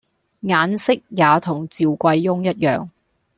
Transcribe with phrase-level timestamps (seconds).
[0.39, 2.89] 眼色也同趙貴翁一樣，